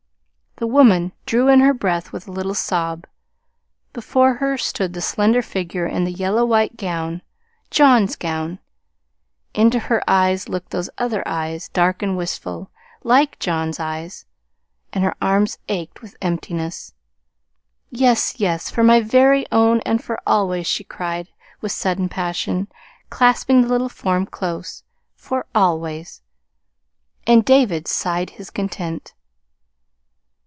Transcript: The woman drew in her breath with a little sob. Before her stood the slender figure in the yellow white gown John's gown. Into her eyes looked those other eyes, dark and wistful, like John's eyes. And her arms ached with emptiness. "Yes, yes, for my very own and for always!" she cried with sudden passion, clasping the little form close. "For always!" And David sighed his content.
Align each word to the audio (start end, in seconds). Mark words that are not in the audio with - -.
The 0.57 0.67
woman 0.67 1.11
drew 1.25 1.47
in 1.47 1.59
her 1.61 1.73
breath 1.73 2.11
with 2.11 2.27
a 2.27 2.31
little 2.31 2.53
sob. 2.53 3.07
Before 3.93 4.35
her 4.35 4.59
stood 4.59 4.93
the 4.93 5.01
slender 5.01 5.41
figure 5.41 5.87
in 5.87 6.03
the 6.03 6.11
yellow 6.11 6.45
white 6.45 6.77
gown 6.77 7.23
John's 7.71 8.15
gown. 8.15 8.59
Into 9.55 9.79
her 9.79 10.03
eyes 10.07 10.47
looked 10.49 10.69
those 10.69 10.87
other 10.99 11.27
eyes, 11.27 11.69
dark 11.69 12.03
and 12.03 12.15
wistful, 12.15 12.69
like 13.03 13.39
John's 13.39 13.79
eyes. 13.79 14.27
And 14.93 15.03
her 15.03 15.15
arms 15.19 15.57
ached 15.67 16.03
with 16.03 16.15
emptiness. 16.21 16.93
"Yes, 17.89 18.39
yes, 18.39 18.69
for 18.69 18.83
my 18.83 19.01
very 19.01 19.47
own 19.51 19.79
and 19.81 20.03
for 20.03 20.21
always!" 20.27 20.67
she 20.67 20.83
cried 20.83 21.27
with 21.59 21.71
sudden 21.71 22.07
passion, 22.07 22.67
clasping 23.09 23.63
the 23.63 23.67
little 23.69 23.89
form 23.89 24.27
close. 24.27 24.83
"For 25.15 25.47
always!" 25.55 26.21
And 27.25 27.43
David 27.43 27.87
sighed 27.87 28.31
his 28.31 28.51
content. 28.51 29.15